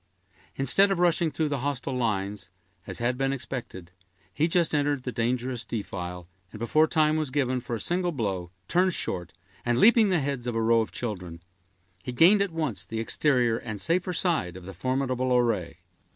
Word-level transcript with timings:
Instead 0.55 0.89
of 0.89 0.97
rushing 0.97 1.29
through 1.29 1.49
the 1.49 1.59
hostile 1.59 1.95
lines, 1.95 2.49
as 2.87 2.97
had 2.97 3.19
been 3.19 3.31
expected, 3.31 3.91
he 4.33 4.47
just 4.47 4.73
entered 4.73 5.03
the 5.03 5.11
dangerous 5.11 5.63
defile, 5.63 6.27
and 6.51 6.57
before 6.57 6.87
time 6.87 7.17
was 7.17 7.29
given 7.29 7.59
for 7.59 7.75
a 7.75 7.79
single 7.79 8.11
blow, 8.11 8.49
turned 8.67 8.95
short, 8.95 9.31
and 9.63 9.77
leaping 9.77 10.09
the 10.09 10.19
heads 10.19 10.47
of 10.47 10.55
a 10.55 10.61
row 10.63 10.81
of 10.81 10.91
children, 10.91 11.39
he 12.01 12.11
gained 12.11 12.41
at 12.41 12.49
once 12.49 12.83
the 12.83 12.99
exterior 12.99 13.59
and 13.59 13.79
safer 13.79 14.11
side 14.11 14.57
of 14.57 14.65
the 14.65 14.73
formidable 14.73 15.35
array. 15.37 15.81